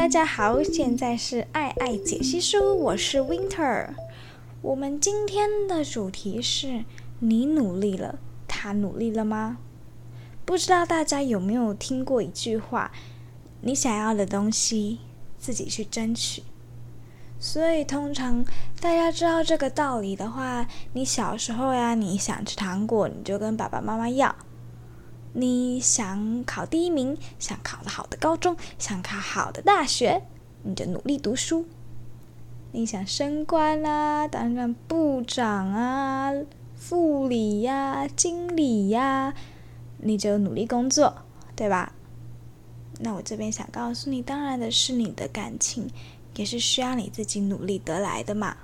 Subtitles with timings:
[0.00, 3.90] 大家好，现在是爱爱解析书，我是 Winter。
[4.62, 6.86] 我们今天的主题是：
[7.18, 8.18] 你努力了，
[8.48, 9.58] 他努力了吗？
[10.46, 12.90] 不知道大家有没有听过一句话：
[13.60, 15.00] 你想要的东西，
[15.38, 16.44] 自己去争取。
[17.38, 18.42] 所以，通常
[18.80, 24.34] 大家知道这个道理的话，你小时候呀，你想吃糖果，你就跟爸爸妈妈要。
[25.32, 30.22] 你想考第一名，想考的好的高中，想考好的大学，
[30.62, 31.66] 你就努力读书。
[32.72, 36.32] 你想升官啊，当上部长啊、
[36.74, 39.34] 副理呀、经理呀，
[39.98, 41.22] 你就努力工作，
[41.54, 41.92] 对吧？
[43.00, 45.90] 那我这边想告诉你，当然的是你的感情
[46.36, 48.56] 也是需要你自己努力得来的嘛。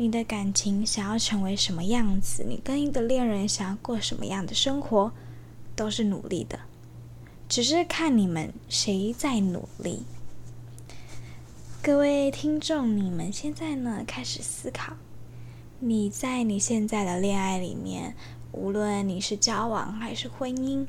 [0.00, 2.42] 你的感情想要成为什么样子？
[2.42, 5.12] 你跟一个恋人想要过什么样的生活，
[5.76, 6.60] 都是努力的，
[7.50, 10.04] 只是看你们谁在努力。
[11.82, 14.94] 各位听众，你们现在呢开始思考，
[15.80, 18.16] 你在你现在的恋爱里面，
[18.52, 20.86] 无论你是交往还是婚姻，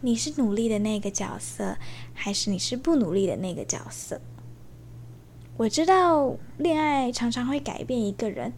[0.00, 1.76] 你是努力的那个角色，
[2.14, 4.22] 还是你是不努力的那个角色？
[5.58, 8.52] 我知道恋爱常常会改变一个人，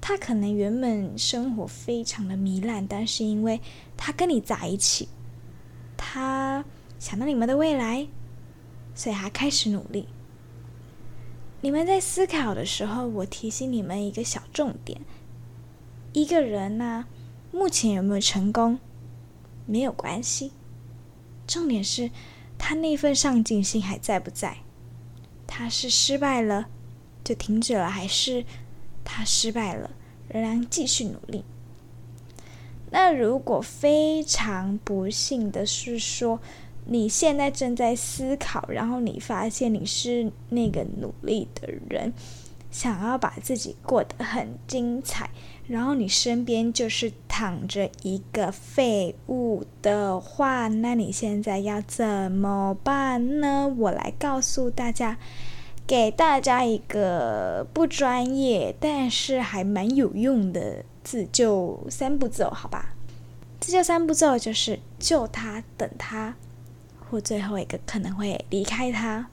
[0.00, 3.60] 他可能原本生活非常的糜烂，但是因为
[3.96, 5.08] 他跟你在一起，
[5.96, 6.64] 他
[7.00, 8.06] 想到你们的未来，
[8.94, 10.06] 所以他开始努力。
[11.62, 15.00] 你们在思考的时候，我提醒你们一个小重点：
[16.12, 17.06] 一个人呢，
[17.50, 18.78] 目前有没有成功，
[19.66, 20.52] 没有关系，
[21.46, 22.12] 重点是
[22.56, 24.58] 他那份上进心还在不在。
[25.52, 26.68] 他是失败了
[27.24, 28.44] 就停止了，还是
[29.04, 29.90] 他失败了
[30.28, 31.44] 仍然继续努力？
[32.92, 36.40] 那如果非常不幸的是说，
[36.86, 42.12] 你现在正在思考，然后你发现你是那个努力的人，
[42.70, 45.30] 想要把自己过得很精彩，
[45.70, 53.72] 然后你身边就是躺着一个废物的话，那你现在要怎么办呢？
[53.78, 55.16] 我来告诉大家，
[55.86, 62.96] 给大家一个不专业但是还蛮有用的自救三步骤，好吧？
[63.60, 66.34] 自救三步骤就是救他，等他。
[67.08, 69.28] 或最后一个可能会离开他，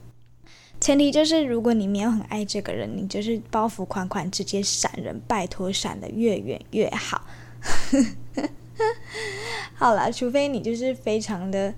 [0.80, 7.26] 前提就是如果你没有很爱这个人，你就是包袱款款直接闪人，拜托闪的越远越好。
[9.74, 11.74] 好了，除非你就是非常的、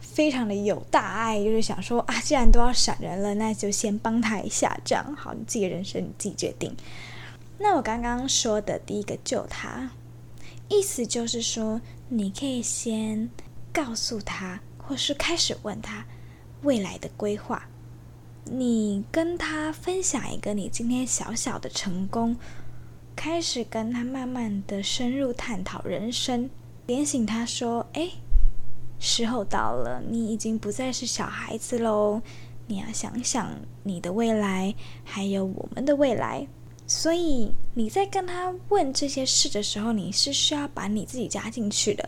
[0.00, 6.76] 非常的有大爱，就是想说啊，既然都要闪人了，那就先帮他一下，这样好，你自己的人生你自己决定。
[7.58, 9.90] 那我刚刚说的第一个救他，
[10.68, 13.30] 意思就是说，你可以先
[13.72, 14.60] 告诉他。
[14.84, 16.04] 或是开始问他
[16.62, 17.66] 未来的规划，
[18.44, 22.36] 你跟他分享一个你今天小小的成功，
[23.14, 26.50] 开始跟他慢慢的深入探讨人生，
[26.84, 28.10] 点醒他说：“哎，
[28.98, 32.20] 时候到了，你已经不再是小孩子喽，
[32.66, 33.48] 你要想想
[33.84, 34.74] 你的未来，
[35.04, 36.46] 还有我们的未来。”
[36.84, 42.06] 所以你在跟他问这些事的时候，你是需要把你自己加进去的。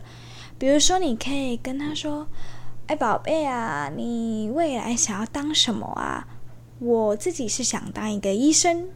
[0.59, 2.27] 比如说，你可以跟他说。
[2.87, 6.27] 哎，宝贝啊，你未来想要当什么啊？
[6.77, 8.89] 我自己是想当一个医生。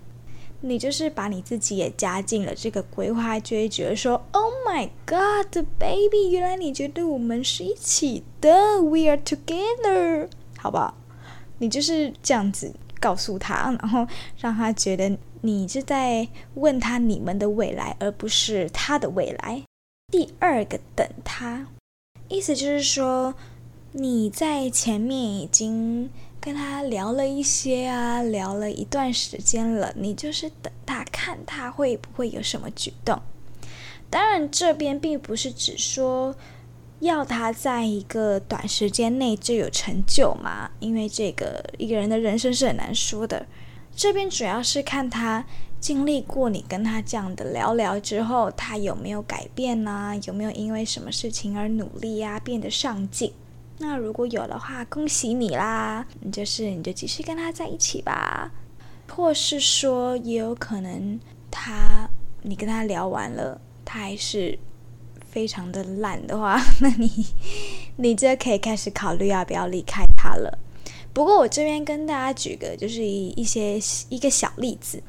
[0.61, 8.51] 你就是把你自己也加进了这个规划，就会觉得说：“Oh my God, baby，原来你觉得我们是一起的
[8.83, 10.95] ，We are together，好不好？”
[11.57, 14.05] 你就是这样子告诉他，然后
[14.37, 19.63] 让他觉得你是在问他你们的未来，而不是他的未来。
[20.11, 21.65] 第二个，等他，
[22.27, 23.33] 意思就是说。
[23.91, 33.19] 你在前面已经跟他聊了一些啊，聊了一段时间了，你就是等他看他会不会有什么举动。
[34.11, 36.35] 当然，这边并不是只说
[36.99, 43.47] 要他在一个短时间内就有成就嘛，因为这个一个人的人生是很难说的。
[43.95, 45.43] 这边主要是看他
[45.79, 50.13] 经历过你跟他这样的聊聊之后，他有没有改变呢？
[50.25, 53.33] 有没有因为什么事情而努力呀，变得上进？
[53.81, 56.05] 那如果有的话，恭喜你啦！
[56.19, 58.51] 你就是你就继续跟他在一起吧，
[59.09, 61.17] 或是说也有可能
[61.49, 62.05] 他
[62.41, 64.59] 你跟他聊完了，他还是
[65.29, 67.25] 非常的懒的话， 那你
[67.95, 70.59] 你就可以开始考虑要不要离开他了。
[71.13, 73.79] 不过我这边跟大家举个就是一一些
[74.09, 75.01] 一个小例子，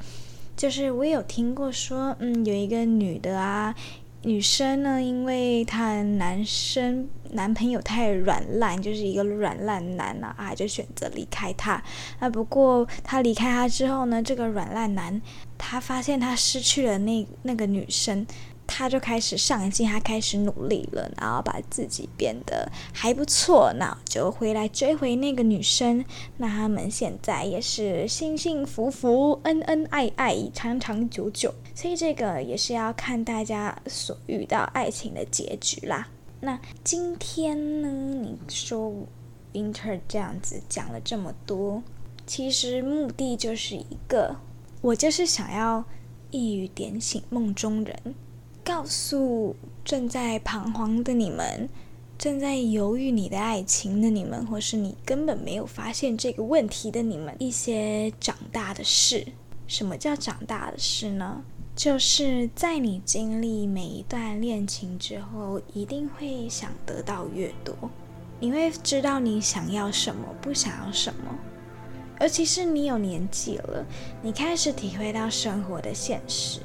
[0.55, 3.75] 就是我有听过说，嗯，有一个女的啊。
[4.23, 11.81] 女生呢，因为她男生男朋友太软烂，就是一个软烂男啊，啊，就选择离开他。
[12.19, 15.21] 那，不过她离开他之后呢，这个软烂男
[15.57, 18.25] 他发现他失去了那那个女生。
[18.71, 26.03] 他就开始上进，他开始努力了，然后把自己变得还不错，那就回来追回那个女生。
[26.37, 31.53] 那他们现在也是幸幸福福、恩恩爱爱、长长久久。
[31.75, 36.07] 所以这个也是要看大家所遇到爱情的结局啦。
[36.39, 38.91] 那今天呢，你说
[39.53, 41.83] Winter 这样子讲了这么多，
[42.25, 44.35] 其实目的就是一个，
[44.81, 45.83] 我就是想要
[46.29, 48.15] 一语点醒梦中人。
[48.73, 49.53] 告诉
[49.83, 51.67] 正在彷徨的你们，
[52.17, 59.27] 正在犹豫你的爱情的你们，或是你根本没有发现这个问题的你们，一些长大的事。
[59.67, 61.43] 什么叫长大的事呢？
[61.75, 67.75] 就是在你经历每一段恋情之后，一定会想得到越多，
[68.39, 71.37] 你会知道你想要什么，不想要什么。
[72.21, 73.85] 尤其是你有年纪了，
[74.21, 76.61] 你开始体会到生活的现实。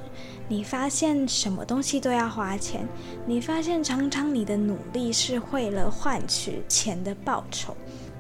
[0.48, 2.86] 你发现什么东西都要花钱，
[3.26, 7.76] 你发现常常你的努力是为了换取钱的报酬，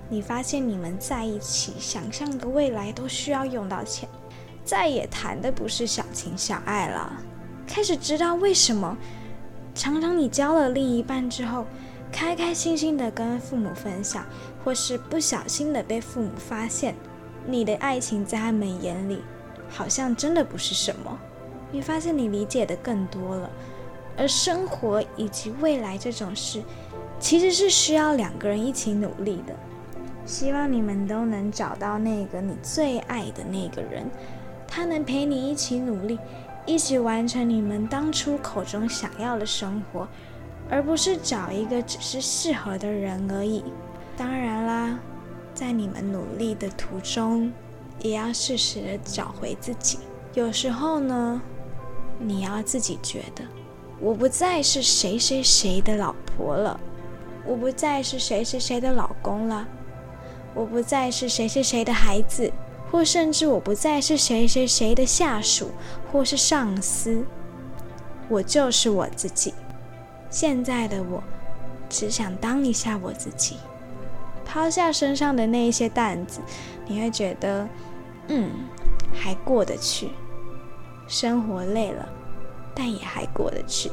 [0.08, 4.08] 你发现你们在一起想象的未来都需要用到钱，
[4.64, 7.12] 再也谈的不是小情小爱了，
[7.64, 8.96] 开始知道为什么
[9.72, 11.64] 常常你交了另一半之后，
[12.10, 14.26] 开开心心的跟父母分享，
[14.64, 16.96] 或是不小心的被父母发现，
[17.46, 19.22] 你的爱情在他们眼里
[19.68, 21.16] 好像真的不是什么。
[21.72, 23.50] 你发现你理解的更多了，
[24.16, 26.62] 而生活以及未来这种事，
[27.18, 29.54] 其实是需要两个人一起努力的。
[30.24, 34.08] 希望你们都能找到那个你最爱的那个人，
[34.66, 36.18] 他能陪你一起努力，
[36.64, 40.08] 一起完成你们当初口中想要的生活，
[40.70, 43.62] 而不是找一个只是适合的人而已。
[44.16, 44.98] 当然啦，
[45.52, 47.52] 在你们努力的途中，
[48.00, 49.98] 也要适时的找回自己。
[50.32, 51.42] 有时候呢。
[52.18, 53.44] 你要自己觉得，
[54.00, 56.78] 我不再是谁谁谁的老婆了，
[57.44, 59.66] 我不再是谁谁谁的老公了，
[60.54, 62.52] 我不再是谁谁谁的孩子，
[62.90, 65.70] 或甚至我不再是谁谁谁的下属。
[66.10, 67.22] 或是上司，
[68.28, 69.52] 我就是我自己。
[70.30, 71.22] 现在的我，
[71.90, 73.56] 只想当一下我自己，
[74.44, 76.40] 抛下身上的那一些担子，
[76.86, 77.68] 你会觉得，
[78.28, 78.50] 嗯，
[79.12, 80.10] 还过得去。
[81.06, 82.08] 生活累了，
[82.74, 83.90] 但也还过得去。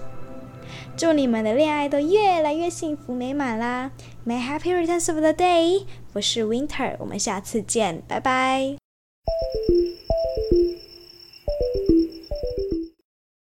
[0.96, 3.92] 祝你们的恋爱都越来越幸福美满啦
[4.26, 5.86] ！May happy returns of the day！
[6.14, 8.83] 我是 Winter，我们下次见，拜拜。